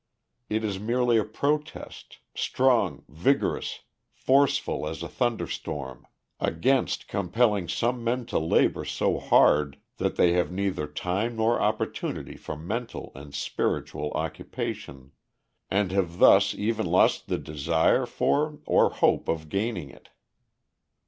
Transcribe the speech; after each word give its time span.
It 0.49 0.63
is 0.63 0.79
merely 0.79 1.17
a 1.19 1.23
protest, 1.23 2.17
strong, 2.33 3.03
vigorous, 3.07 3.81
forceful 4.15 4.87
as 4.87 5.03
a 5.03 5.07
thunder 5.07 5.45
storm, 5.45 6.07
against 6.39 7.07
compelling 7.07 7.67
some 7.67 8.03
men 8.03 8.25
to 8.25 8.39
labor 8.39 8.83
so 8.83 9.19
hard 9.19 9.77
that 9.97 10.15
they 10.15 10.31
have 10.33 10.51
neither 10.51 10.87
time 10.87 11.35
nor 11.35 11.61
opportunity 11.61 12.35
for 12.35 12.57
mental 12.57 13.11
and 13.13 13.35
spiritual 13.35 14.09
occupation, 14.13 15.11
and 15.69 15.91
have 15.91 16.17
thus 16.17 16.55
even 16.55 16.87
lost 16.87 17.27
the 17.27 17.37
desire 17.37 18.07
for 18.07 18.57
or 18.65 18.89
hope 18.89 19.27
of 19.27 19.49
gaining 19.49 19.91
it. 19.91 20.09